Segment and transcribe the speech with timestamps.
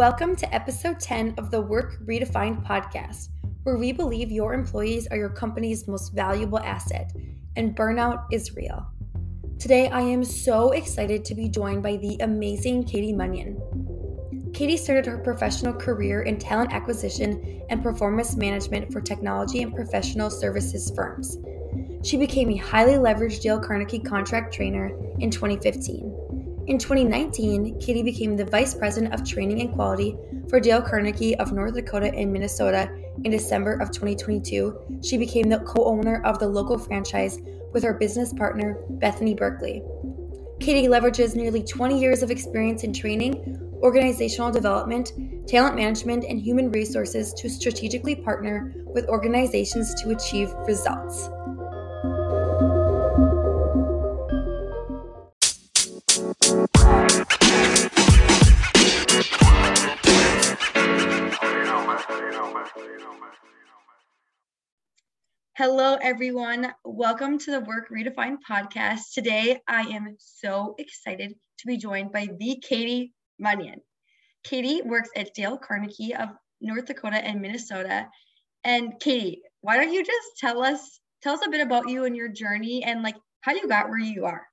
[0.00, 3.28] Welcome to episode 10 of the Work Redefined podcast,
[3.64, 7.12] where we believe your employees are your company's most valuable asset
[7.56, 8.90] and burnout is real.
[9.58, 13.60] Today, I am so excited to be joined by the amazing Katie Munion.
[14.54, 20.30] Katie started her professional career in talent acquisition and performance management for technology and professional
[20.30, 21.36] services firms.
[22.04, 26.19] She became a highly leveraged Dale Carnegie contract trainer in 2015
[26.70, 30.16] in 2019, Katie became the Vice President of Training and Quality
[30.48, 32.88] for Dale Carnegie of North Dakota and Minnesota
[33.24, 35.00] in December of 2022.
[35.02, 37.40] She became the co owner of the local franchise
[37.72, 39.82] with her business partner, Bethany Berkeley.
[40.60, 45.12] Katie leverages nearly 20 years of experience in training, organizational development,
[45.48, 51.30] talent management, and human resources to strategically partner with organizations to achieve results.
[65.62, 66.72] Hello, everyone.
[66.86, 69.12] Welcome to the Work Redefined podcast.
[69.12, 73.80] Today, I am so excited to be joined by the Katie Munion.
[74.42, 76.30] Katie works at Dale Carnegie of
[76.62, 78.08] North Dakota and Minnesota.
[78.64, 82.16] And Katie, why don't you just tell us tell us a bit about you and
[82.16, 84.46] your journey and like how you got where you are?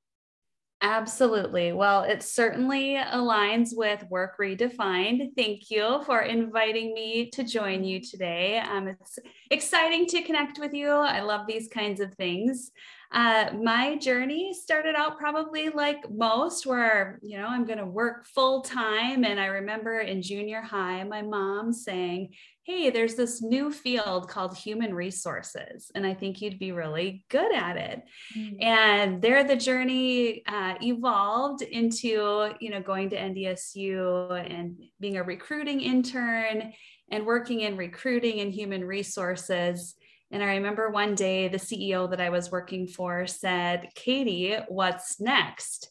[0.81, 1.73] Absolutely.
[1.73, 5.31] Well, it certainly aligns with Work Redefined.
[5.35, 8.59] Thank you for inviting me to join you today.
[8.59, 9.17] Um, it's
[9.49, 10.89] exciting to connect with you.
[10.89, 12.69] I love these kinds of things.
[13.11, 18.27] Uh, my journey started out probably like most, where, you know, I'm going to work
[18.27, 19.23] full time.
[19.23, 22.33] And I remember in junior high, my mom saying,
[22.67, 27.55] Hey, there's this new field called human resources, and I think you'd be really good
[27.55, 28.03] at it.
[28.37, 28.61] Mm-hmm.
[28.61, 35.23] And there, the journey uh, evolved into, you know, going to NDSU and being a
[35.23, 36.73] recruiting intern
[37.09, 39.95] and working in recruiting and human resources
[40.29, 45.21] and I remember one day the CEO that I was working for said, Katie, what's
[45.21, 45.89] next?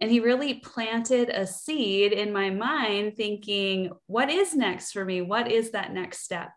[0.00, 5.20] And he really planted a seed in my mind, thinking, what is next for me?
[5.20, 6.50] What is that next step?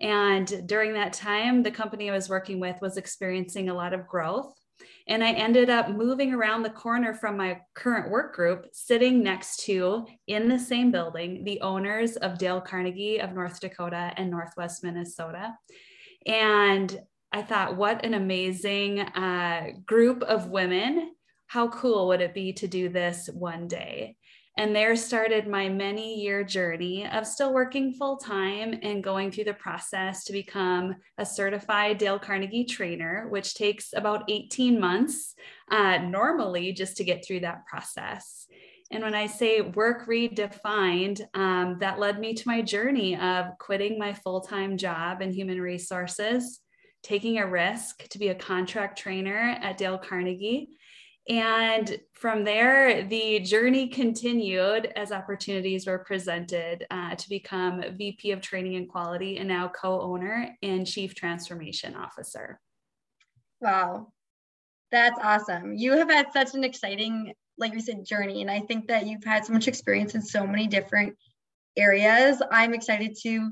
[0.00, 4.06] And during that time, the company I was working with was experiencing a lot of
[4.06, 4.54] growth.
[5.06, 9.64] And I ended up moving around the corner from my current work group, sitting next
[9.64, 14.82] to, in the same building, the owners of Dale Carnegie of North Dakota and Northwest
[14.82, 15.54] Minnesota.
[16.26, 16.98] And
[17.32, 21.12] I thought, what an amazing uh, group of women.
[21.50, 24.14] How cool would it be to do this one day?
[24.56, 29.44] And there started my many year journey of still working full time and going through
[29.44, 35.34] the process to become a certified Dale Carnegie trainer, which takes about 18 months
[35.72, 38.46] uh, normally just to get through that process.
[38.92, 43.98] And when I say work redefined, um, that led me to my journey of quitting
[43.98, 46.60] my full time job in human resources,
[47.02, 50.68] taking a risk to be a contract trainer at Dale Carnegie.
[51.30, 58.42] And from there, the journey continued as opportunities were presented uh, to become VP of
[58.42, 62.60] Training and Quality and now co owner and Chief Transformation Officer.
[63.60, 64.12] Wow,
[64.90, 65.74] that's awesome.
[65.74, 68.40] You have had such an exciting like we said, journey.
[68.40, 71.16] And I think that you've had so much experience in so many different
[71.76, 72.42] areas.
[72.50, 73.50] I'm excited to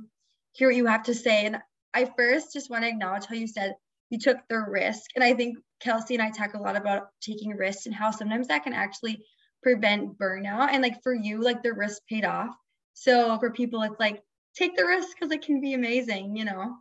[0.53, 1.45] hear what you have to say.
[1.45, 1.59] And
[1.95, 3.77] I first just want to acknowledge how you said
[4.11, 5.03] you took the risk.
[5.15, 8.49] And I think Kelsey and I talk a lot about taking risks and how sometimes
[8.49, 9.25] that can actually
[9.63, 10.69] prevent burnout.
[10.71, 12.55] And like for you, like the risk paid off.
[12.95, 14.23] So for people, it's like
[14.55, 16.77] take the risk because it can be amazing, you know?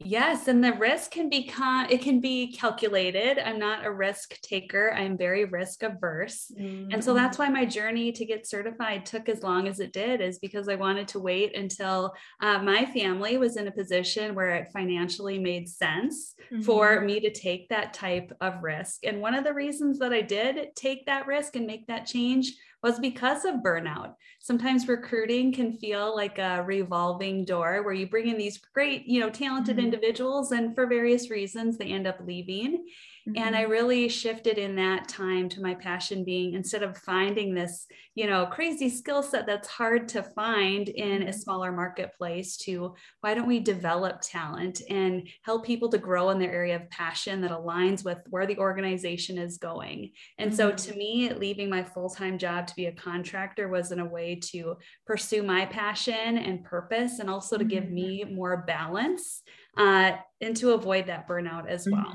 [0.00, 3.38] Yes, and the risk can be con- it can be calculated.
[3.38, 4.92] I'm not a risk taker.
[4.92, 6.52] I'm very risk averse.
[6.56, 6.92] Mm-hmm.
[6.92, 7.40] And so that's mm.
[7.40, 10.76] why my journey to get certified took as long as it did is because I
[10.76, 15.68] wanted to wait until uh, my family was in a position where it financially made
[15.68, 16.62] sense mm-hmm.
[16.62, 19.04] for me to take that type of risk.
[19.04, 22.52] And one of the reasons that I did take that risk and make that change
[22.82, 24.14] was because of burnout.
[24.40, 29.20] Sometimes recruiting can feel like a revolving door where you bring in these great, you
[29.20, 29.86] know, talented mm-hmm.
[29.86, 32.84] individuals and for various reasons they end up leaving.
[33.28, 33.42] Mm-hmm.
[33.42, 33.72] And I mm-hmm.
[33.72, 38.46] really shifted in that time to my passion being instead of finding this, you know,
[38.46, 41.32] crazy skill set that's hard to find in a mm-hmm.
[41.32, 46.52] smaller marketplace to why don't we develop talent and help people to grow in their
[46.52, 50.10] area of passion that aligns with where the organization is going.
[50.38, 50.56] And mm-hmm.
[50.56, 54.36] so to me, leaving my full-time job to be a contractor was in a way
[54.52, 54.76] to
[55.06, 57.94] pursue my passion and purpose and also to give mm-hmm.
[57.94, 59.42] me more balance
[59.76, 62.12] uh, and to avoid that burnout as well.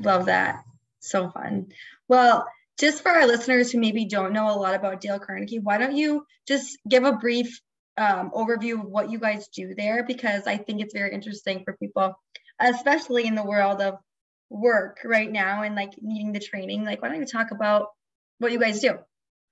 [0.00, 0.64] Love that.
[1.00, 1.68] So fun.
[2.08, 2.46] Well,
[2.78, 5.96] just for our listeners who maybe don't know a lot about Dale Carnegie, why don't
[5.96, 7.60] you just give a brief
[7.96, 11.74] um, overview of what you guys do there because I think it's very interesting for
[11.74, 12.14] people,
[12.58, 13.98] especially in the world of
[14.48, 16.84] work right now and like needing the training.
[16.84, 17.88] Like, why don't you talk about
[18.38, 18.98] what you guys do?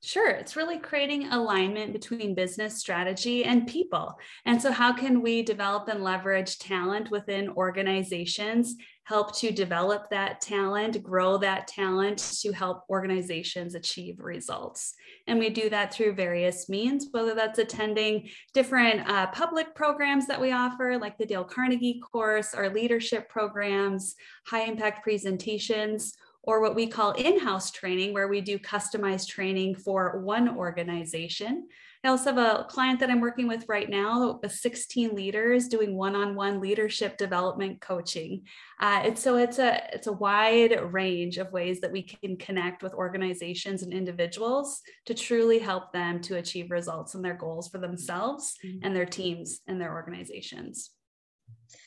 [0.00, 0.30] Sure.
[0.30, 4.16] It's really creating alignment between business strategy and people.
[4.44, 10.40] And so, how can we develop and leverage talent within organizations, help to develop that
[10.40, 14.94] talent, grow that talent to help organizations achieve results?
[15.26, 20.40] And we do that through various means, whether that's attending different uh, public programs that
[20.40, 24.14] we offer, like the Dale Carnegie course, our leadership programs,
[24.46, 29.74] high impact presentations or what we call in house training, where we do customized training
[29.74, 31.68] for one organization.
[32.04, 35.96] I also have a client that I'm working with right now, with 16 leaders doing
[35.96, 38.42] one-on-one leadership development coaching.
[38.80, 42.84] Uh, it's so it's a it's a wide range of ways that we can connect
[42.84, 47.78] with organizations and individuals to truly help them to achieve results and their goals for
[47.78, 48.78] themselves mm-hmm.
[48.84, 50.90] and their teams and their organizations.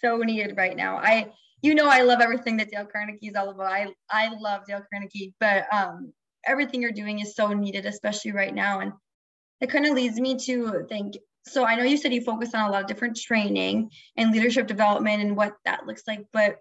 [0.02, 0.98] So needed right now.
[0.98, 1.32] I
[1.62, 3.72] you know I love everything that Dale Carnegie is all about.
[3.72, 6.14] I I love Dale Carnegie, but um,
[6.46, 8.80] everything you're doing is so needed, especially right now.
[8.80, 8.94] And
[9.60, 11.18] it kind of leads me to think.
[11.46, 14.68] So I know you said you focus on a lot of different training and leadership
[14.68, 16.58] development and what that looks like, but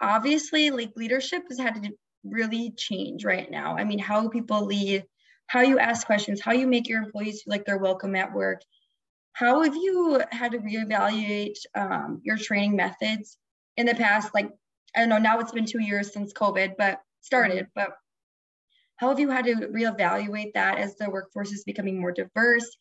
[0.00, 1.90] obviously, like leadership has had to
[2.24, 3.76] really change right now.
[3.76, 5.04] I mean, how people lead,
[5.46, 8.62] how you ask questions, how you make your employees feel like they're welcome at work.
[9.32, 13.38] How have you had to reevaluate um, your training methods
[13.76, 14.50] in the past, like,
[14.94, 17.70] I don't know, now it's been two years since COVID, but started, mm-hmm.
[17.74, 17.90] but
[18.96, 22.76] how have you had to reevaluate that as the workforce is becoming more diverse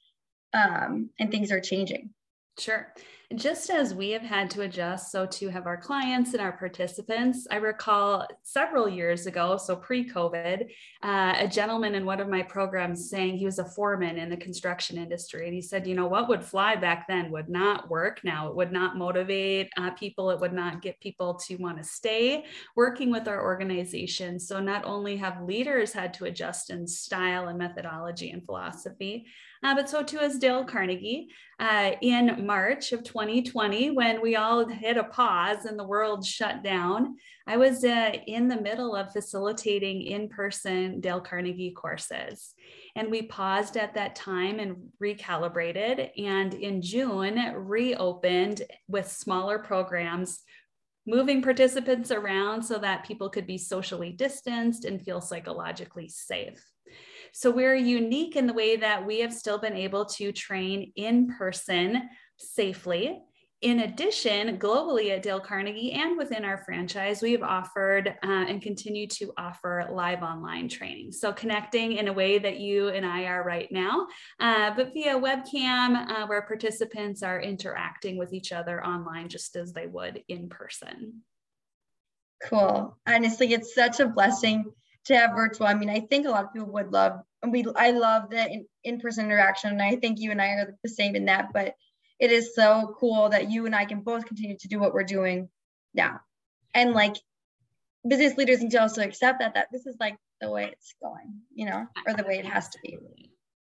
[0.53, 2.09] um, and things are changing?
[2.57, 2.93] Sure.
[3.35, 7.45] Just as we have had to adjust, so too have our clients and our participants.
[7.51, 10.63] I recall several years ago, so pre COVID,
[11.03, 14.37] uh, a gentleman in one of my programs saying he was a foreman in the
[14.37, 15.45] construction industry.
[15.45, 18.47] And he said, you know, what would fly back then would not work now.
[18.47, 22.45] It would not motivate uh, people, it would not get people to want to stay
[22.75, 24.39] working with our organization.
[24.39, 29.27] So not only have leaders had to adjust in style and methodology and philosophy,
[29.63, 31.29] uh, but so too has Dale Carnegie.
[31.59, 36.63] Uh, in March of 2020, when we all hit a pause and the world shut
[36.63, 42.53] down, I was uh, in the middle of facilitating in person Dale Carnegie courses.
[42.95, 46.11] And we paused at that time and recalibrated.
[46.17, 50.41] And in June, reopened with smaller programs
[51.05, 56.63] moving participants around so that people could be socially distanced and feel psychologically safe.
[57.33, 61.27] So we're unique in the way that we have still been able to train in
[61.37, 63.21] person safely.
[63.61, 68.61] In addition, globally at Dale Carnegie and within our franchise, we have offered uh, and
[68.61, 71.11] continue to offer live online training.
[71.11, 74.07] So, connecting in a way that you and I are right now,
[74.39, 79.73] uh, but via webcam, uh, where participants are interacting with each other online just as
[79.73, 81.23] they would in person.
[82.41, 82.97] Cool.
[83.05, 84.71] Honestly, it's such a blessing
[85.05, 85.67] to have virtual.
[85.67, 88.45] I mean, I think a lot of people would love, and we, I love the
[88.45, 89.71] in, in-person interaction.
[89.71, 91.73] And I think you and I are the same in that, but
[92.19, 95.03] it is so cool that you and I can both continue to do what we're
[95.03, 95.49] doing
[95.93, 96.19] now.
[96.73, 97.15] And like
[98.07, 101.41] business leaders need to also accept that, that this is like the way it's going,
[101.53, 102.97] you know, or the way it has to be.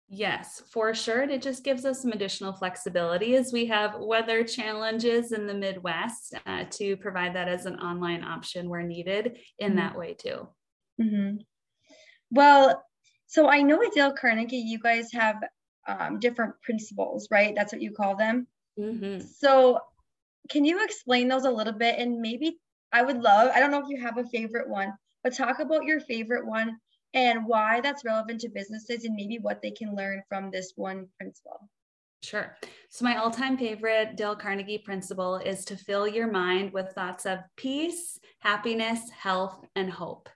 [0.07, 1.23] Yes, for sure.
[1.23, 6.35] It just gives us some additional flexibility as we have weather challenges in the Midwest
[6.45, 9.79] uh, to provide that as an online option where needed in mm-hmm.
[9.79, 10.47] that way too.
[11.01, 11.37] Mm-hmm.
[12.31, 12.83] Well,
[13.27, 15.37] so I know at Dale Carnegie, you guys have
[15.87, 17.53] um, different principles, right?
[17.55, 18.47] That's what you call them.
[18.79, 19.25] Mm-hmm.
[19.39, 19.79] So,
[20.49, 21.97] can you explain those a little bit?
[21.97, 22.59] And maybe
[22.91, 25.85] I would love, I don't know if you have a favorite one, but talk about
[25.85, 26.77] your favorite one
[27.13, 31.07] and why that's relevant to businesses and maybe what they can learn from this one
[31.19, 31.69] principle.
[32.21, 32.57] Sure.
[32.89, 37.25] So, my all time favorite Dale Carnegie principle is to fill your mind with thoughts
[37.25, 40.29] of peace, happiness, health, and hope.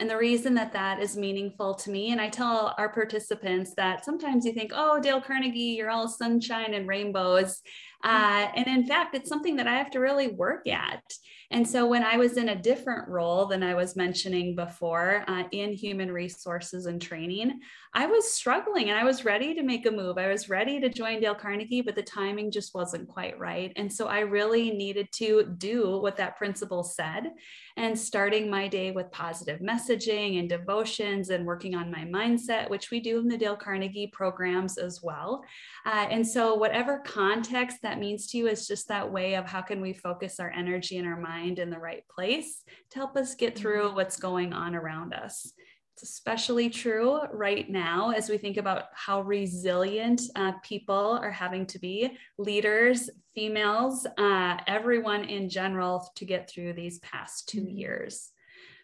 [0.00, 4.04] And the reason that that is meaningful to me, and I tell our participants that
[4.04, 7.62] sometimes you think, oh, Dale Carnegie, you're all sunshine and rainbows.
[8.04, 11.02] Uh, and in fact, it's something that I have to really work at.
[11.50, 15.44] And so when I was in a different role than I was mentioning before uh,
[15.52, 17.60] in human resources and training,
[17.96, 20.18] I was struggling and I was ready to make a move.
[20.18, 23.72] I was ready to join Dale Carnegie, but the timing just wasn't quite right.
[23.76, 27.30] And so I really needed to do what that principle said
[27.76, 32.90] and starting my day with positive messaging and devotions and working on my mindset, which
[32.90, 35.44] we do in the Dale Carnegie programs as well.
[35.86, 39.62] Uh, and so, whatever context that means to you is just that way of how
[39.62, 43.34] can we focus our energy and our mind in the right place to help us
[43.34, 43.96] get through mm-hmm.
[43.96, 45.52] what's going on around us.
[45.94, 51.66] It's especially true right now as we think about how resilient uh, people are having
[51.66, 57.76] to be, leaders, females, uh, everyone in general to get through these past 2 mm-hmm.
[57.76, 58.30] years.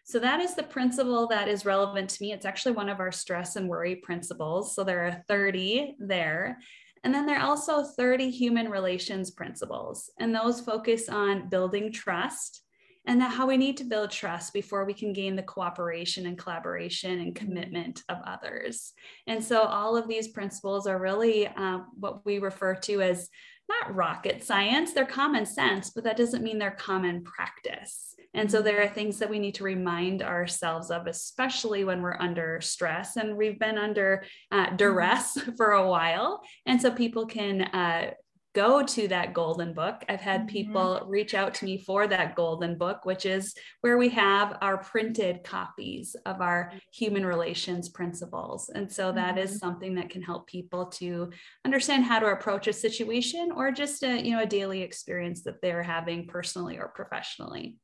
[0.04, 2.32] So, that is the principle that is relevant to me.
[2.32, 4.74] It's actually one of our stress and worry principles.
[4.74, 6.58] So, there are 30 there.
[7.04, 12.62] And then there are also 30 human relations principles, and those focus on building trust
[13.06, 16.38] and that how we need to build trust before we can gain the cooperation and
[16.38, 18.92] collaboration and commitment of others.
[19.26, 23.28] And so all of these principles are really uh, what we refer to as
[23.70, 28.14] not rocket science, they're common sense, but that doesn't mean they're common practice.
[28.34, 32.20] And so there are things that we need to remind ourselves of, especially when we're
[32.20, 36.42] under stress and we've been under uh, duress for a while.
[36.66, 38.12] And so people can uh,
[38.54, 40.02] go to that golden book.
[40.08, 40.48] I've had mm-hmm.
[40.48, 44.78] people reach out to me for that golden book, which is where we have our
[44.78, 48.68] printed copies of our human relations principles.
[48.74, 49.54] And so that mm-hmm.
[49.54, 51.30] something that can help people to
[51.64, 55.62] understand how to approach a situation or just a, you know, a daily experience that
[55.62, 57.76] they're having personally or professionally.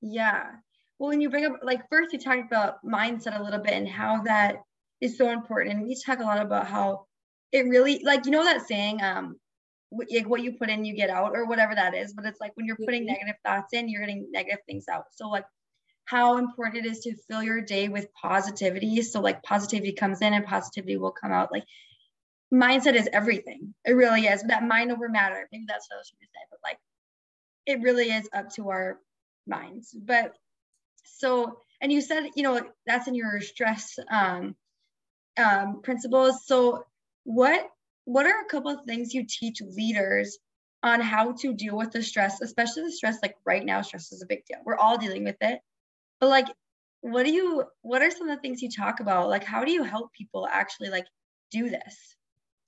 [0.00, 0.44] Yeah.
[0.98, 3.88] Well, when you bring up like first you talked about mindset a little bit and
[3.88, 4.56] how that
[5.00, 5.74] is so important.
[5.74, 7.06] And we talk a lot about how
[7.52, 9.36] it really like you know that saying um
[9.92, 12.52] like what you put in you get out or whatever that is but it's like
[12.56, 13.12] when you're putting mm-hmm.
[13.12, 15.04] negative thoughts in you're getting negative things out.
[15.12, 15.44] So like
[16.06, 19.02] how important it is to fill your day with positivity.
[19.02, 21.50] So like positivity comes in and positivity will come out.
[21.50, 21.64] Like
[22.52, 23.74] mindset is everything.
[23.84, 24.42] It really is.
[24.44, 26.78] That mind over matter maybe that's what i was trying to say but like
[27.66, 29.00] it really is up to our
[29.46, 29.92] minds.
[29.92, 30.36] But
[31.04, 34.56] so and you said you know that's in your stress um
[35.36, 36.46] um principles.
[36.46, 36.84] So
[37.24, 37.68] what
[38.06, 40.38] what are a couple of things you teach leaders
[40.82, 44.22] on how to deal with the stress, especially the stress like right now, stress is
[44.22, 44.58] a big deal.
[44.64, 45.60] We're all dealing with it.
[46.20, 46.46] But like
[47.02, 49.28] what do you what are some of the things you talk about?
[49.28, 51.06] Like how do you help people actually like
[51.50, 52.16] do this?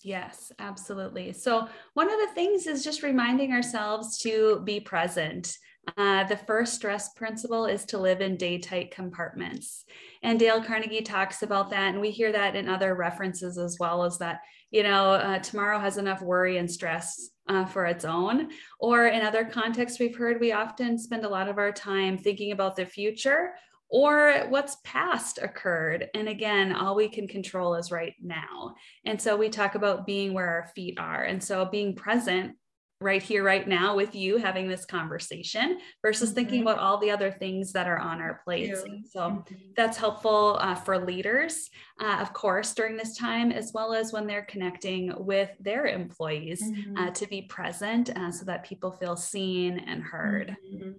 [0.04, 1.33] Yes, absolutely.
[1.33, 5.59] So, one of the things is just reminding ourselves to be present.
[5.97, 9.85] Uh, the first stress principle is to live in day tight compartments.
[10.23, 11.88] And Dale Carnegie talks about that.
[11.95, 15.79] And we hear that in other references as well as that, you know, uh, tomorrow
[15.79, 18.51] has enough worry and stress uh, for its own.
[18.79, 22.53] Or in other contexts, we've heard we often spend a lot of our time thinking
[22.53, 23.53] about the future
[23.91, 26.09] or what's past occurred.
[26.15, 28.75] And again, all we can control is right now.
[29.07, 31.25] And so we talk about being where our feet are.
[31.25, 32.57] And so being present
[33.00, 36.35] right here, right now with you having this conversation versus mm-hmm.
[36.35, 38.83] thinking about all the other things that are on our plates.
[39.12, 39.55] So mm-hmm.
[39.76, 44.26] that's helpful uh, for leaders, uh, of course, during this time, as well as when
[44.26, 46.97] they're connecting with their employees uh, mm-hmm.
[46.99, 50.57] uh, to be present uh, so that people feel seen and heard.
[50.73, 50.93] Mm-hmm.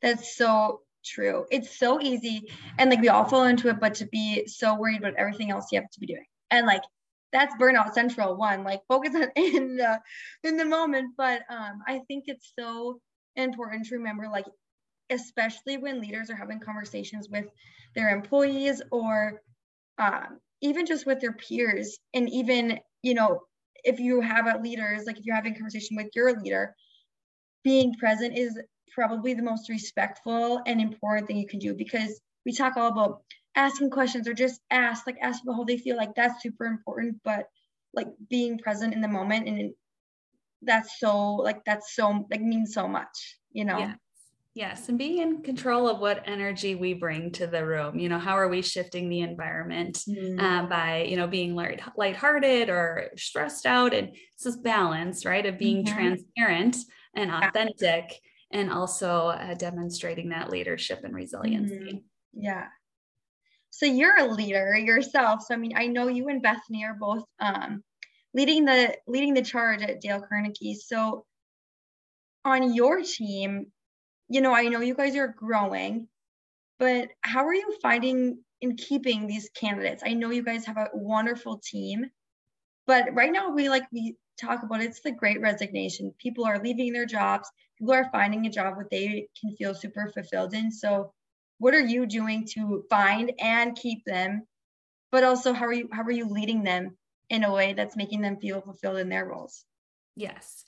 [0.00, 1.44] That's so true.
[1.50, 2.50] It's so easy.
[2.78, 5.66] And like we all fall into it, but to be so worried about everything else
[5.70, 6.24] you have to be doing.
[6.50, 6.82] And like
[7.36, 10.00] that's burnout central one like focus on in the
[10.42, 11.12] in the moment.
[11.16, 13.00] But um i think it's so
[13.36, 14.46] important to remember like
[15.10, 17.46] especially when leaders are having conversations with
[17.94, 19.40] their employees or
[19.98, 21.98] um, even just with their peers.
[22.14, 23.42] And even you know
[23.84, 26.74] if you have a leaders like if you're having conversation with your leader
[27.62, 28.58] being present is
[28.94, 33.22] probably the most respectful and important thing you can do because we talk all about
[33.56, 35.96] asking questions or just ask, like ask people how they feel.
[35.96, 37.16] Like that's super important.
[37.24, 37.48] But
[37.94, 39.72] like being present in the moment and
[40.62, 43.78] that's so like that's so like means so much, you know.
[43.78, 43.94] Yeah.
[44.54, 47.98] Yes, and being in control of what energy we bring to the room.
[47.98, 50.40] You know, how are we shifting the environment mm.
[50.40, 53.92] uh, by, you know, being light, lighthearted or stressed out?
[53.92, 55.94] And it's this balance, right, of being mm-hmm.
[55.94, 56.78] transparent
[57.14, 58.18] and authentic,
[58.50, 61.74] and also uh, demonstrating that leadership and resiliency.
[61.74, 62.42] Mm-hmm.
[62.42, 62.68] Yeah,
[63.76, 65.42] so you're a leader yourself.
[65.42, 67.84] So I mean, I know you and Bethany are both um,
[68.32, 70.74] leading the leading the charge at Dale Carnegie.
[70.74, 71.26] So
[72.46, 73.66] on your team,
[74.30, 76.08] you know, I know you guys are growing,
[76.78, 80.02] but how are you finding in keeping these candidates?
[80.06, 82.06] I know you guys have a wonderful team,
[82.86, 86.14] but right now we like we talk about it's the great resignation.
[86.18, 87.50] People are leaving their jobs.
[87.78, 90.70] People are finding a job that they can feel super fulfilled in.
[90.72, 91.12] So
[91.58, 94.46] what are you doing to find and keep them?
[95.12, 96.96] But also how are you how are you leading them
[97.30, 99.64] in a way that's making them feel fulfilled in their roles?
[100.16, 100.64] Yes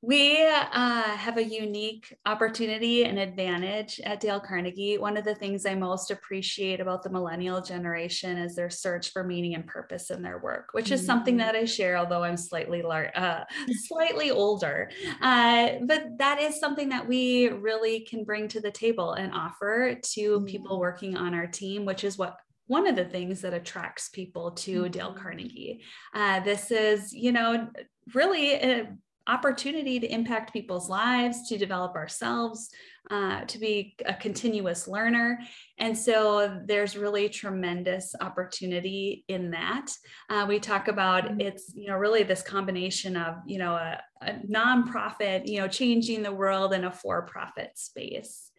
[0.00, 4.96] we uh, have a unique opportunity and advantage at Dale Carnegie.
[4.96, 9.24] One of the things I most appreciate about the millennial generation is their search for
[9.24, 11.06] meaning and purpose in their work, which is mm-hmm.
[11.06, 13.42] something that I share, although I'm slightly lar- uh,
[13.88, 14.88] slightly older.
[15.20, 19.96] Uh, but that is something that we really can bring to the table and offer
[20.12, 20.44] to mm-hmm.
[20.44, 22.36] people working on our team, which is what
[22.68, 24.90] one of the things that attracts people to Mm-hmm.
[24.90, 25.80] Dale Carnegie.
[26.14, 27.68] Uh, this is, you know,
[28.14, 28.96] really a
[29.28, 32.70] opportunity to impact people's lives, to develop ourselves,
[33.10, 35.38] uh, to be a continuous learner.
[35.78, 39.92] And so there's really tremendous opportunity in that.
[40.28, 41.42] Uh, we talk about Mhm.
[41.42, 46.22] it's, you know, really this combination of, you know, a, a nonprofit, you know, changing
[46.22, 48.50] the world in a for profit space.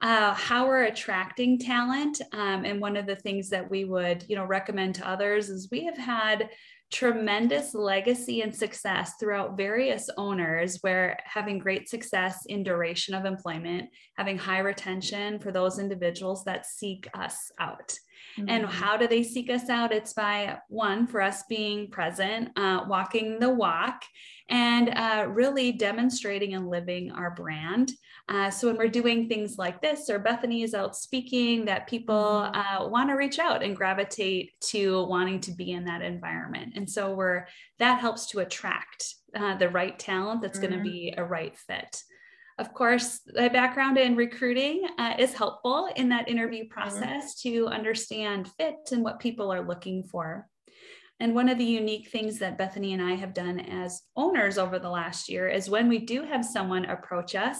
[0.00, 2.20] Uh, how we're attracting talent.
[2.32, 5.70] Um, and one of the things that we would, you know, recommend to others is
[5.70, 6.50] we have had
[6.92, 13.88] tremendous legacy and success throughout various owners where having great success in duration of employment
[14.18, 17.94] having high retention for those individuals that seek us out.
[18.46, 18.70] And Mhm.
[18.70, 19.92] how do they seek us out?
[19.92, 24.02] It's by one for us being present uh, walking the walk
[24.48, 27.92] and uh, really demonstrating and living our brand
[28.28, 32.14] uh, so when we're doing things like this or bethany is out speaking that people
[32.52, 32.54] Mhm.
[32.54, 36.88] uh, want to reach out and gravitate to wanting to be in that environment and
[36.88, 37.46] so we're
[37.78, 40.76] that helps to attract uh, the right talent that's going Mhm.
[40.76, 42.02] to be a right fit
[42.58, 48.46] of course, a background in recruiting uh, is helpful in that interview process to understand
[48.58, 50.46] fit and what people are looking for.
[51.18, 54.78] And one of the unique things that Bethany and I have done as owners over
[54.78, 57.58] the last year is when we do have someone approach us,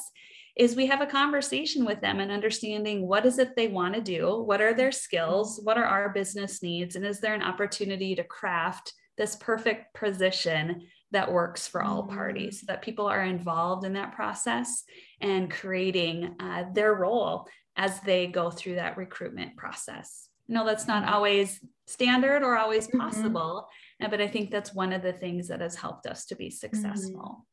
[0.56, 4.00] is we have a conversation with them and understanding what is it they want to
[4.00, 8.14] do, what are their skills, what are our business needs, and is there an opportunity
[8.14, 13.84] to craft this perfect position that works for all parties so that people are involved
[13.84, 14.84] in that process
[15.20, 20.28] and creating uh, their role as they go through that recruitment process.
[20.48, 21.12] No, that's not Mhm.
[21.12, 22.98] always standard or always Mhm.
[22.98, 23.68] possible,
[24.02, 26.50] uh, but I think that's one of the things that has helped us to be
[26.50, 27.46] successful.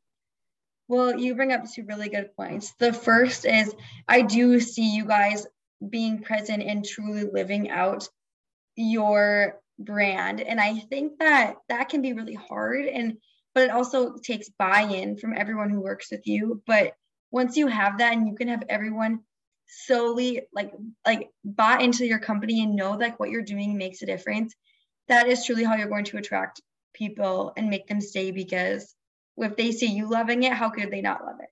[0.90, 2.74] Well, you bring up two really good points.
[2.80, 3.74] The first is
[4.08, 5.46] I do see you guys
[5.88, 8.10] being present and truly living out
[8.76, 10.42] your brand.
[10.42, 13.18] And I think that that can be really hard and
[13.54, 16.62] but it also takes buy-in from everyone who works with you.
[16.66, 16.94] But
[17.32, 19.20] once you have that and you can have everyone
[19.68, 20.72] solely like
[21.06, 24.56] like buy into your company and know like what you're doing makes a difference,
[25.08, 26.62] that is truly how you're going to attract
[26.96, 28.96] people and make them stay because
[29.42, 31.50] if they see you loving it, how could they not love it?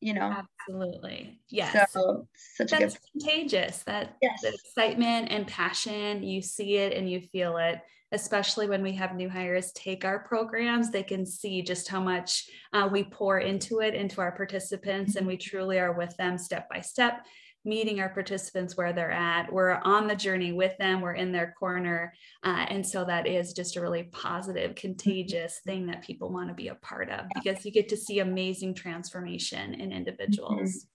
[0.00, 0.34] You know?
[0.68, 1.40] Absolutely.
[1.48, 1.92] Yes.
[1.92, 4.44] So such a that's good contagious that Yes.
[4.44, 7.80] excitement and passion you see it and you feel it
[8.12, 12.48] especially when we have new hires take our programs they can see just how much
[12.72, 16.68] uh, we pour into it into our participants and we truly are with them step
[16.68, 17.24] by step
[17.64, 21.54] meeting our participants where they're at we're on the journey with them we're in their
[21.58, 22.12] corner
[22.44, 25.70] uh, and so that is just a really positive contagious mm-hmm.
[25.70, 28.74] thing that people want to be a part of because you get to see amazing
[28.74, 30.86] transformation in individuals mm-hmm.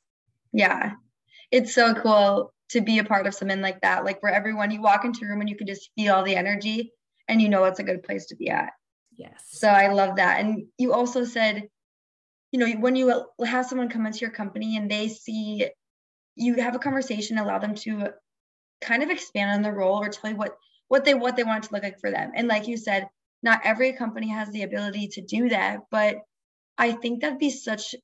[0.55, 0.93] Yeah.
[1.51, 4.05] It's so cool to be a part of something like that.
[4.05, 6.93] Like where everyone you walk into a room and you can just feel the energy
[7.27, 8.71] and you know it's a good place to be at.
[9.15, 10.39] yes So I love that.
[10.39, 11.67] And you also said,
[12.51, 15.69] you know, when you uh, have someone come into your company and they see
[16.35, 18.13] you have a conversation, allow them to
[18.81, 21.63] kind of expand on the role or tell you what what they what they want
[21.63, 22.31] to look like for them.
[22.35, 23.07] And like you said,
[23.41, 26.17] not every company has the ability to do that, but
[26.77, 27.95] I think that'd be such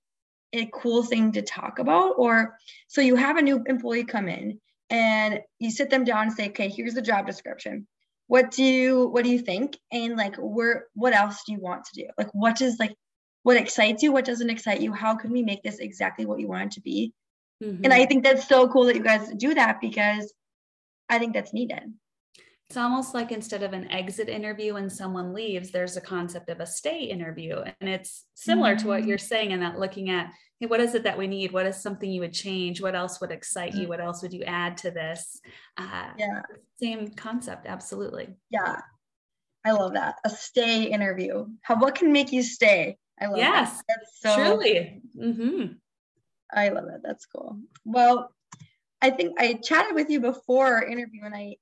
[0.54, 2.16] a cool thing to talk about.
[2.18, 6.34] Or so you have a new employee come in and you sit them down and
[6.34, 7.88] say, okay, here's the job description.
[8.28, 9.78] What do you what do you think?
[9.92, 12.08] And like where what else do you want to do?
[12.18, 12.96] Like what is like
[13.44, 14.12] what excites you?
[14.12, 14.94] What doesn't excite you?
[14.94, 17.14] How can we make this exactly what you want it to be?
[17.62, 17.92] And Mhm.
[17.92, 20.34] I think that's so cool that you guys do that because
[21.10, 21.94] I think that's needed.
[22.70, 26.60] It's almost like instead of an exit interview when someone leaves, there's a concept of
[26.62, 27.58] a stay interview.
[27.80, 29.08] And it's similar to what Mm.
[29.08, 31.52] you're saying in that looking at hey, what is it that we need?
[31.52, 32.82] What is something you would change?
[32.84, 33.88] What else would excite you?
[33.88, 33.90] Mm.
[33.90, 35.42] What else would you add to this?
[35.76, 36.44] Uh, Yeah.
[36.80, 38.36] Same concept, absolutely.
[38.52, 38.80] Yeah.
[39.66, 40.20] I love that.
[40.24, 41.48] A stay interview.
[41.64, 42.98] How what can make you stay?
[43.20, 43.84] I love Yes, that.
[43.88, 45.02] That's so Truly.
[45.20, 45.66] hmm
[46.54, 47.02] I love it.
[47.04, 47.60] That's cool.
[47.86, 48.34] Well,
[49.02, 51.56] I think I chatted with you before our interview, and I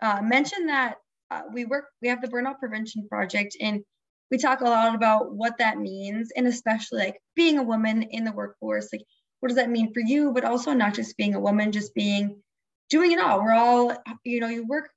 [0.00, 0.96] uh, mentioned that
[1.30, 1.86] uh, we work.
[2.02, 3.82] We have the burnout prevention project, and
[4.30, 8.24] we talk a lot about what that means, and especially like being a woman in
[8.24, 8.88] the workforce.
[8.92, 9.02] Like,
[9.40, 10.32] what does that mean for you?
[10.32, 12.42] But also not just being a woman, just being
[12.90, 13.42] doing it all.
[13.42, 14.90] We're all, you know, you work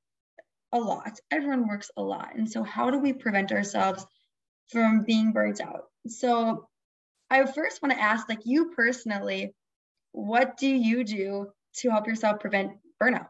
[0.71, 1.19] a lot.
[1.31, 4.05] Everyone works a lot, and so how do we prevent ourselves
[4.69, 5.85] from being burnt out?
[6.07, 6.67] So
[7.31, 9.55] I first want to ask, like you personally,
[10.11, 13.27] what do you do to help yourself prevent burnout?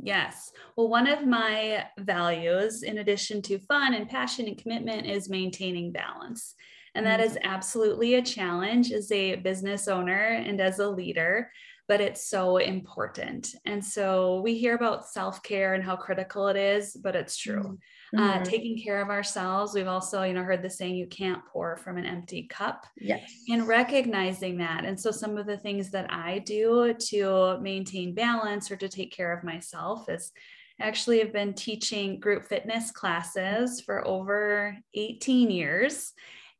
[0.00, 0.52] Yes.
[0.76, 5.92] Well, one of my values, in addition to fun and passion and commitment, is maintaining
[5.92, 6.54] balance.
[6.94, 11.50] And that is absolutely a challenge as a business owner and as a leader.
[11.88, 13.54] but it's so important.
[13.64, 17.60] And so we hear about self care and how critical it is, but it's true.
[17.60, 17.72] Uh,
[18.14, 18.40] mm-hmm.
[18.40, 19.74] Uh, taking care of ourselves.
[19.74, 22.86] We've also, you know, heard the saying, you can't pour from an empty cup.
[22.96, 23.30] Yes.
[23.48, 24.84] And recognizing that.
[24.84, 29.12] And so some of the things that I do to maintain balance or to take
[29.12, 30.32] care of myself is
[30.80, 36.12] actually have been teaching group fitness classes for over 18 years.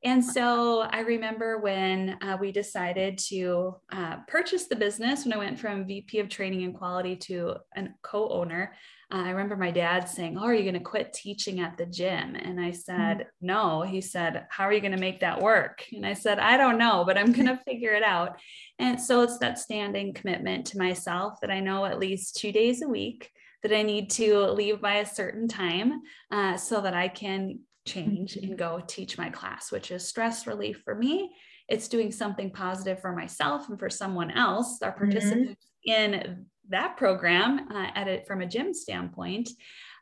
[0.05, 5.39] And so I remember when uh, we decided to uh, purchase the business, when I
[5.39, 8.75] went from VP of training and quality to a co owner,
[9.11, 11.87] uh, I remember my dad saying, Oh, are you going to quit teaching at the
[11.87, 12.37] gym?
[12.37, 13.47] And I said, mm-hmm.
[13.47, 13.83] No.
[13.83, 15.85] He said, How are you going to make that work?
[15.93, 18.39] And I said, I don't know, but I'm going to figure it out.
[18.79, 22.83] And so it's that standing commitment to myself that I know at least two days
[22.83, 23.31] a week
[23.63, 28.37] that I need to leave by a certain time uh, so that I can change
[28.37, 31.33] and go teach my class, which is stress relief for me.
[31.69, 35.05] It's doing something positive for myself and for someone else, our mm-hmm.
[35.05, 35.93] participants mm-hmm.
[35.93, 39.51] in that program uh, at it from a gym standpoint.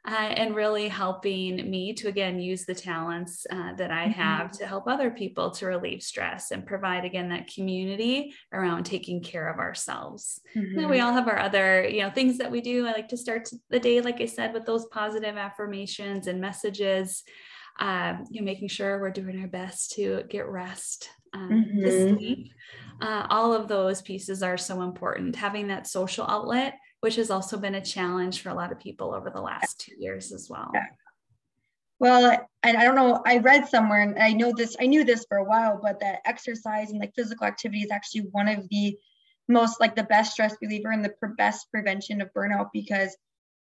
[0.09, 4.13] Uh, and really helping me to again use the talents uh, that I mm-hmm.
[4.13, 9.21] have to help other people to relieve stress and provide again that community around taking
[9.21, 10.41] care of ourselves.
[10.55, 10.89] Mm-hmm.
[10.89, 12.87] we all have our other you know things that we do.
[12.87, 17.25] I like to start the day, like I said, with those positive affirmations and messages
[17.79, 21.81] um, you know, making sure we're doing our best to get rest, um, mm-hmm.
[21.83, 22.53] to sleep.
[23.01, 25.37] Uh, all of those pieces are so important.
[25.37, 29.15] Having that social outlet, which has also been a challenge for a lot of people
[29.15, 30.71] over the last two years as well.
[30.73, 30.87] Yeah.
[31.99, 35.25] Well, and I don't know, I read somewhere, and I know this, I knew this
[35.29, 38.99] for a while, but that exercise and like physical activity is actually one of the
[39.49, 43.17] most like the best stress reliever and the best prevention of burnout because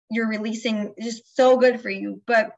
[0.10, 2.21] you're releasing just so good for you.
[2.26, 2.56] But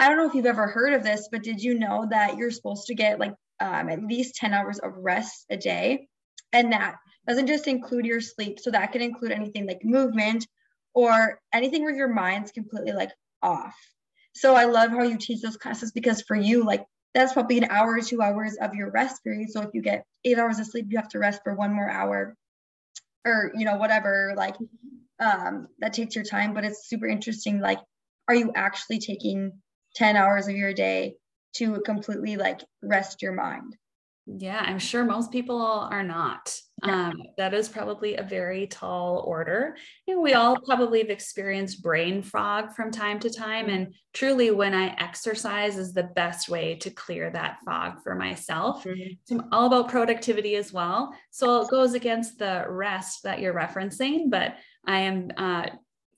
[0.00, 2.50] I don't know if you've ever heard of this, but did you know that you're
[2.50, 6.08] supposed to get like um, at least 10 hours of rest a day?
[6.54, 6.96] And that
[7.28, 8.60] doesn't just include your sleep.
[8.60, 10.46] So that can include anything like movement
[10.94, 13.10] or anything where your mind's completely like
[13.42, 13.76] off.
[14.34, 17.68] So I love how you teach those classes because for you, like that's probably an
[17.68, 19.50] hour or two hours of your rest period.
[19.50, 21.90] So if you get eight hours of sleep, you have to rest for one more
[21.90, 22.34] hour
[23.26, 24.56] or, you know, whatever, like
[25.18, 26.54] um, that takes your time.
[26.54, 27.60] But it's super interesting.
[27.60, 27.80] Like,
[28.28, 29.52] are you actually taking
[29.94, 31.16] 10 hours of your day
[31.54, 33.76] to completely like rest your mind.
[34.26, 36.56] Yeah, I'm sure most people are not.
[36.82, 39.76] Um, that is probably a very tall order.
[40.06, 43.68] And we all probably have experienced brain fog from time to time.
[43.68, 48.84] And truly, when I exercise, is the best way to clear that fog for myself.
[48.84, 49.40] Mm-hmm.
[49.40, 51.12] I'm all about productivity as well.
[51.30, 54.54] So it goes against the rest that you're referencing, but
[54.86, 55.66] I am uh,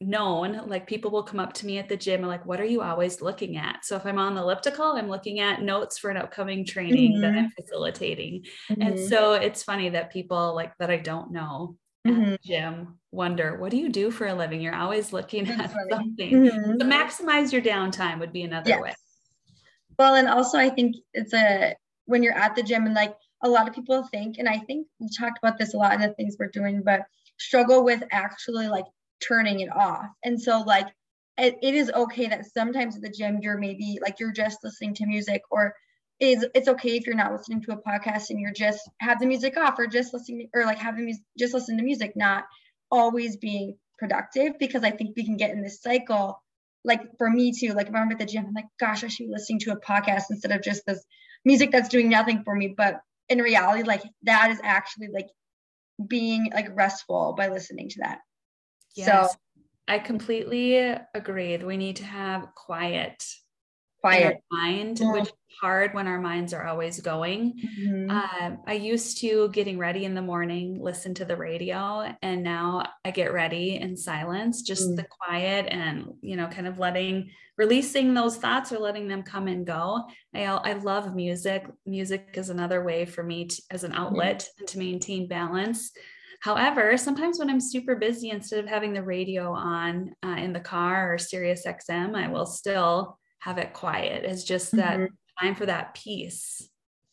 [0.06, 2.64] known like people will come up to me at the gym and like what are
[2.64, 6.10] you always looking at so if i'm on the elliptical i'm looking at notes for
[6.10, 7.22] an upcoming training mm-hmm.
[7.22, 8.82] that i'm facilitating mm-hmm.
[8.82, 12.22] and so it's funny that people like that i don't know mm-hmm.
[12.22, 15.60] at the gym wonder what do you do for a living you're always looking That's
[15.60, 15.90] at funny.
[15.90, 16.80] something mm-hmm.
[16.80, 18.80] so maximize your downtime would be another yes.
[18.80, 18.94] way
[19.98, 21.74] well and also i think it's a
[22.06, 24.86] when you're at the gym and like a lot of people think and i think
[25.00, 27.02] we talked about this a lot in the things we're doing but
[27.38, 28.84] struggle with actually like
[29.26, 30.06] turning it off.
[30.24, 30.86] And so like
[31.38, 34.94] it, it is okay that sometimes at the gym you're maybe like you're just listening
[34.94, 35.74] to music or
[36.20, 39.26] is it's okay if you're not listening to a podcast and you're just have the
[39.26, 42.44] music off or just listening or like having music just listen to music, not
[42.90, 46.40] always being productive because I think we can get in this cycle.
[46.84, 49.26] Like for me too, like if I'm at the gym, I'm like, gosh, I should
[49.26, 51.04] be listening to a podcast instead of just this
[51.44, 52.74] music that's doing nothing for me.
[52.76, 55.28] But in reality, like that is actually like
[56.06, 58.18] being like restful by listening to that.
[58.94, 59.06] Yes.
[59.06, 59.36] So
[59.88, 60.76] I completely
[61.14, 61.56] agree.
[61.56, 63.24] That we need to have quiet,
[64.00, 65.12] quiet mind, yeah.
[65.12, 67.54] which is hard when our minds are always going.
[67.78, 68.10] Mm-hmm.
[68.10, 72.84] Uh, I used to getting ready in the morning, listen to the radio, and now
[73.04, 74.96] I get ready in silence, just mm.
[74.96, 79.48] the quiet and you know, kind of letting releasing those thoughts or letting them come
[79.48, 80.04] and go.
[80.34, 81.66] I I love music.
[81.86, 84.60] Music is another way for me to, as an outlet mm.
[84.60, 85.92] and to maintain balance.
[86.42, 90.58] However, sometimes when I'm super busy, instead of having the radio on uh, in the
[90.58, 94.24] car or Sirius XM, I will still have it quiet.
[94.24, 95.14] It's just that mm-hmm.
[95.40, 96.68] time for that peace.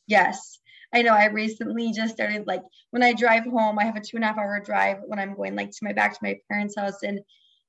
[0.08, 0.58] Yes.
[0.96, 4.18] I know I recently just started like when I drive home, I have a two
[4.18, 6.76] and a half hour drive when I'm going like to my back to my parents'
[6.76, 7.04] house.
[7.04, 7.20] And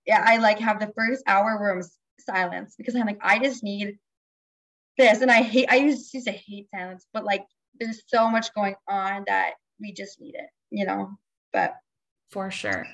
[0.06, 1.82] yeah, I like have the first hour where I'm
[2.20, 3.98] silence because I'm like, I just need
[4.96, 5.20] this.
[5.20, 7.44] And I hate I used to hate silence, but like
[7.78, 11.18] there's so much going on that we just need it, you know
[11.52, 11.74] but
[12.30, 12.86] for sure.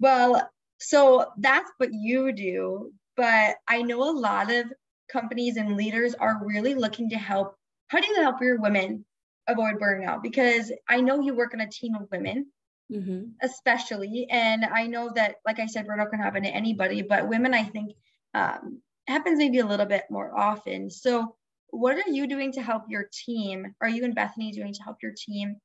[0.00, 4.72] Well, so that's what you do, but I know a lot of
[5.10, 7.56] companies and leaders are really looking to help.
[7.88, 9.04] How do you help your women
[9.46, 10.22] avoid burnout?
[10.22, 12.46] Because I know you work on a team of women
[12.92, 13.24] mm-hmm.
[13.42, 14.26] especially.
[14.30, 17.64] And I know that, like I said, burnout can happen to anybody, but women, I
[17.64, 17.92] think,
[18.34, 20.90] um, happens maybe a little bit more often.
[20.90, 21.36] So,
[21.68, 23.74] what are you doing to help your team?
[23.80, 25.56] Are you and Bethany doing to help your team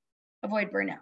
[0.43, 0.99] avoid burnout?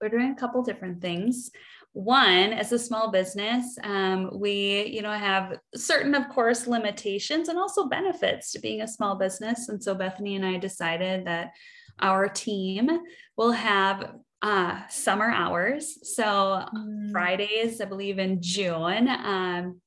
[0.00, 1.50] We're doing a couple different things.
[1.92, 7.58] One, as a small business, um, we, you know, have certain, of course, limitations and
[7.58, 9.70] also benefits to being a small business.
[9.70, 11.52] And so Bethany and I decided that
[11.98, 12.90] our team
[13.38, 16.14] will have uh, summer hours.
[16.14, 17.10] So mm.
[17.10, 19.80] Fridays, I believe in June, um,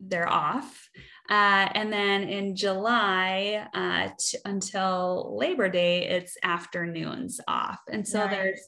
[0.00, 0.88] they're off.
[1.30, 7.78] Uh, and then in July uh, t- until Labor Day, it's afternoons off.
[7.88, 8.30] And so nice.
[8.30, 8.60] there's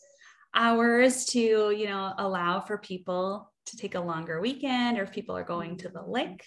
[0.57, 5.37] hours to, you know, allow for people to take a longer weekend or if people
[5.37, 6.45] are going to the lake.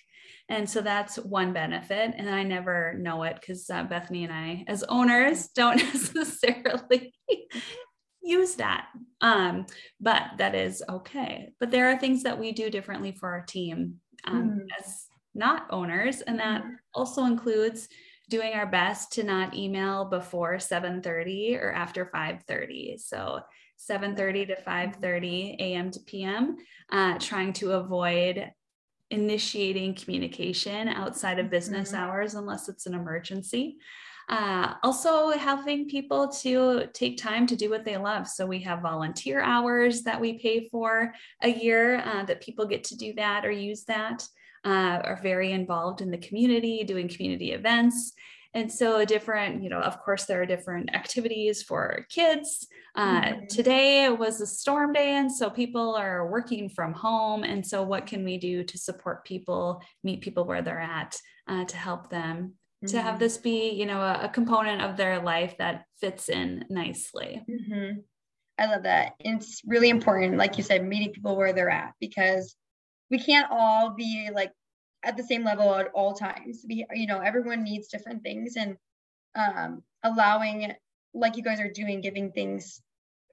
[0.50, 2.14] And so that's one benefit.
[2.18, 7.14] And I never know it because uh, Bethany and I, as owners, don't necessarily
[8.22, 8.88] use that.
[9.22, 9.66] Um,
[10.00, 11.54] but that is okay.
[11.60, 13.96] But there are things that we do differently for our team
[14.26, 14.66] um, mm.
[14.80, 16.22] as not owners.
[16.22, 16.76] And that mm.
[16.94, 17.88] also includes
[18.30, 23.40] doing our best to not email before 7.30 or after 5.30 so
[23.80, 26.58] 7.30 to 5.30 a.m to p.m
[26.92, 28.52] uh, trying to avoid
[29.10, 32.04] initiating communication outside of business mm-hmm.
[32.04, 33.78] hours unless it's an emergency
[34.30, 38.82] uh, also helping people to take time to do what they love so we have
[38.82, 43.46] volunteer hours that we pay for a year uh, that people get to do that
[43.46, 44.28] or use that
[44.66, 48.14] uh, are very involved in the community, doing community events.
[48.54, 52.68] And so, a different, you know, of course, there are different activities for kids.
[52.96, 53.46] Uh, mm-hmm.
[53.48, 57.44] Today was a storm day, and so people are working from home.
[57.44, 61.16] And so, what can we do to support people, meet people where they're at,
[61.48, 62.88] uh, to help them mm-hmm.
[62.88, 63.20] to have mm-hmm.
[63.20, 67.44] this be, you know, a, a, component of their life that fits in nicely?
[67.48, 68.00] Mm-hmm.
[68.58, 69.14] I love that.
[69.20, 72.56] It's really important, like you said, meeting people where they're at because
[73.10, 74.52] we can't all be like
[75.04, 76.66] at the same level at all times.
[76.68, 78.76] We, you know, everyone needs different things and
[79.36, 80.74] um, allowing,
[81.14, 82.82] like you guys are doing, giving things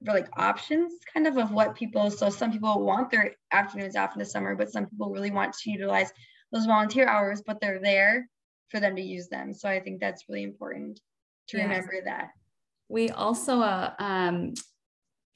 [0.04, 4.14] for like options kind of of what people, so some people want their afternoons off
[4.14, 6.12] in the summer, but some people really want to utilize
[6.52, 8.28] those volunteer hours, but they're there
[8.68, 9.52] for them to use them.
[9.52, 11.00] So I think that's really important
[11.48, 11.64] to yes.
[11.64, 12.30] remember that.
[12.88, 14.54] We also uh, um,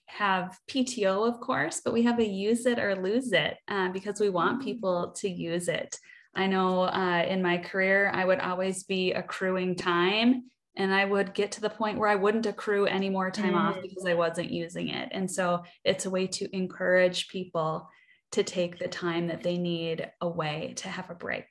[0.07, 4.21] have PTO, of course, but we have a use it or lose it uh, because
[4.21, 4.65] we want mm-hmm.
[4.65, 5.97] people to use it.
[6.35, 10.45] I know uh, in my career, I would always be accruing time
[10.77, 13.61] and I would get to the point where I wouldn't accrue any more time mm.
[13.61, 15.09] off because I wasn't using it.
[15.13, 17.89] And so it's a way to encourage people
[18.33, 21.47] to take the time that they need away to have a break.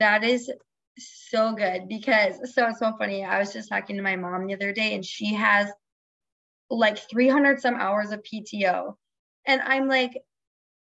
[0.00, 0.50] That is
[0.98, 3.24] so good because so it's so funny.
[3.24, 5.68] I was just talking to my mom the other day and she has
[6.70, 8.94] like 300 some hours of PTO.
[9.46, 10.12] And I'm like,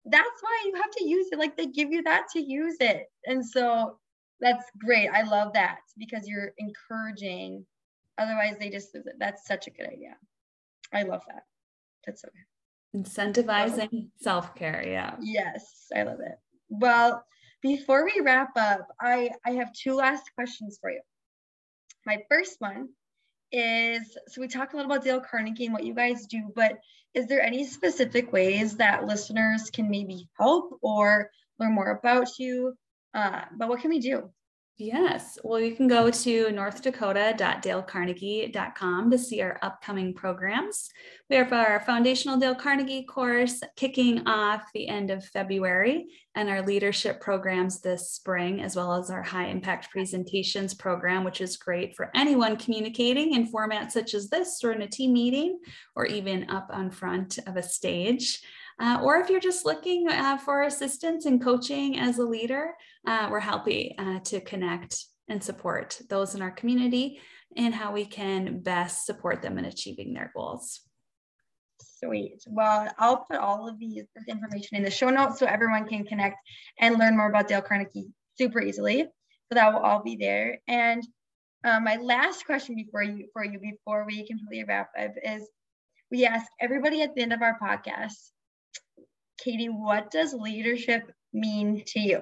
[0.05, 1.39] that's why you have to use it.
[1.39, 3.05] Like they give you that to use it.
[3.25, 3.97] And so
[4.39, 5.09] that's great.
[5.09, 7.65] I love that because you're encouraging.
[8.17, 9.15] Otherwise, they just lose it.
[9.19, 10.15] That's such a good idea.
[10.93, 11.43] I love that.
[12.05, 13.03] That's so good.
[13.03, 14.83] Incentivizing self care.
[14.85, 15.15] Yeah.
[15.21, 16.37] Yes, I love it.
[16.69, 17.23] Well,
[17.61, 21.01] before we wrap up, I, I have two last questions for you.
[22.05, 22.89] My first one
[23.51, 26.79] is so we talked a little about Dale Carnegie and what you guys do, but
[27.13, 32.73] is there any specific ways that listeners can maybe help or learn more about you?
[33.13, 34.31] Uh, but what can we do?
[34.84, 35.38] Yes.
[35.44, 40.89] Well, you can go to northdakota.dalecarnegie.com to see our upcoming programs.
[41.30, 46.63] We have our foundational Dale Carnegie course kicking off the end of February and our
[46.63, 51.96] leadership programs this spring, as well as our high impact presentations program, which is great
[51.96, 55.60] for anyone communicating in formats such as this or in a team meeting
[55.96, 58.41] or even up on front of a stage.
[58.82, 62.74] Uh, or if you're just looking uh, for assistance and coaching as a leader,
[63.06, 67.22] uh, we're happy uh, to connect and support those in our community
[67.56, 70.82] and how we can best support them in achieving their goals.
[72.04, 72.41] Sweet.
[72.48, 76.04] Well, I'll put all of these this information in the show notes so everyone can
[76.04, 76.38] connect
[76.80, 79.04] and learn more about Dale Carnegie super easily.
[79.04, 80.60] So that will all be there.
[80.67, 81.06] And
[81.63, 85.48] um, my last question before you for you before we completely wrap up is
[86.10, 88.32] we ask everybody at the end of our podcast
[89.43, 92.21] Katie, what does leadership mean to you?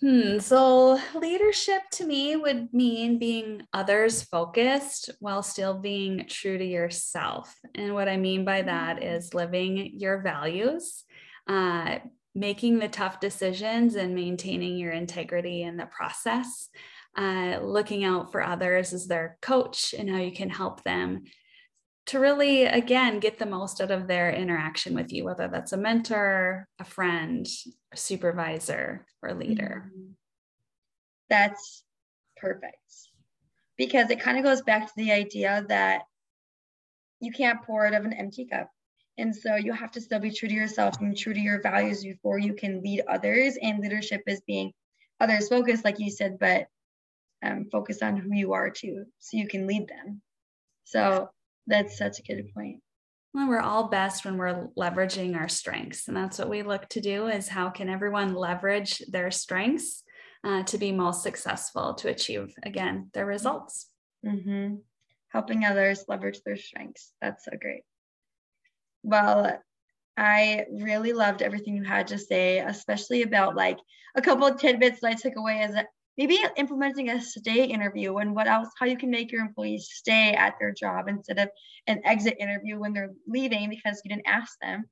[0.00, 0.38] Hmm.
[0.38, 7.52] So, leadership to me would mean being others focused while still being true to yourself.
[7.74, 9.34] And what I mean by that mm.
[9.34, 11.02] living your values,
[11.48, 11.98] uh,
[12.32, 16.68] making the tough decisions, and maintaining your integrity in the process.
[17.16, 21.24] Uh, looking out for others as their coach and how you can help them
[22.08, 25.76] to really, again, get the most out of their interaction with you, whether that's a
[25.76, 27.46] mentor, a friend,
[27.92, 29.84] a supervisor, or leader.
[29.86, 30.12] Mm-hmm.
[31.28, 31.84] That's
[32.36, 32.76] perfect.
[33.76, 36.02] Because it kind of goes back to the idea that
[37.20, 38.70] you can't pour out of an empty cup.
[39.18, 42.02] And so you have to still be true to yourself and true to your values
[42.04, 43.58] before you can lead others.
[43.60, 44.72] And leadership is being
[45.20, 46.68] others focused, like you said, but
[47.42, 50.22] um, focus on who you are too, so you can lead them.
[50.84, 51.28] So
[51.68, 52.80] that's such a good point.
[53.34, 56.08] Well, we're all best when we're leveraging our strengths.
[56.08, 60.02] And that's what we look to do is how can everyone leverage their strengths
[60.44, 63.88] uh, to be most successful to achieve, again, their results.
[64.24, 64.76] Mm-hmm.
[65.28, 67.12] Helping others leverage their strengths.
[67.20, 67.82] That's so great.
[69.02, 69.60] Well,
[70.16, 73.78] I really loved everything you had to say, especially about like
[74.16, 75.74] a couple of tidbits that I took away as
[76.18, 80.32] maybe implementing a stay interview and what else how you can make your employees stay
[80.34, 81.48] at their job instead of
[81.86, 84.84] an exit interview when they're leaving because you didn't ask them.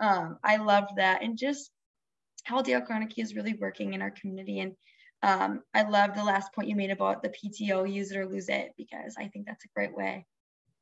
[0.00, 1.22] Um, i love that.
[1.22, 1.70] And just
[2.44, 4.60] how Dale Carnegie is really working in our community.
[4.60, 4.72] And
[5.22, 8.48] um, i love the last point you made about the pto use it or lose
[8.48, 10.24] it because i think that's a great way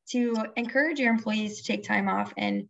[0.09, 2.67] to encourage your employees to take time off and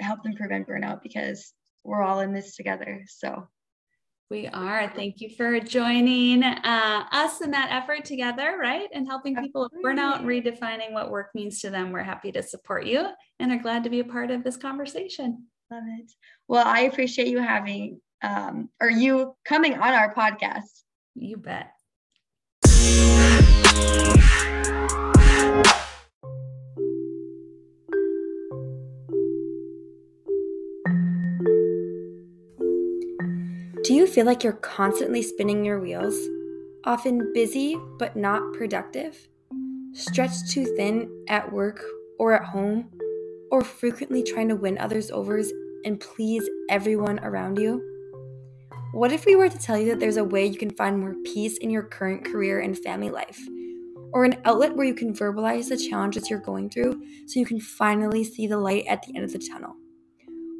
[0.00, 1.52] help them prevent burnout because
[1.84, 3.04] we're all in this together.
[3.08, 3.48] So
[4.28, 4.92] we are.
[4.94, 8.88] Thank you for joining uh, us in that effort together, right?
[8.92, 11.92] And helping people burn out and redefining what work means to them.
[11.92, 13.06] We're happy to support you
[13.38, 15.44] and are glad to be a part of this conversation.
[15.70, 16.10] Love it.
[16.48, 20.82] Well, I appreciate you having um, or you coming on our podcast.
[21.14, 21.70] You bet.
[33.86, 36.16] Do you feel like you're constantly spinning your wheels?
[36.82, 39.28] Often busy but not productive?
[39.92, 41.80] Stretched too thin at work
[42.18, 42.90] or at home?
[43.52, 45.40] Or frequently trying to win others over
[45.84, 47.80] and please everyone around you?
[48.90, 51.14] What if we were to tell you that there's a way you can find more
[51.24, 53.38] peace in your current career and family life?
[54.12, 57.60] Or an outlet where you can verbalize the challenges you're going through so you can
[57.60, 59.76] finally see the light at the end of the tunnel?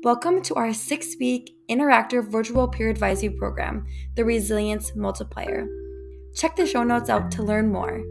[0.02, 5.66] Welcome to our six week interactive virtual peer advisory program, the Resilience Multiplier.
[6.34, 8.02] Check the show notes out to learn more.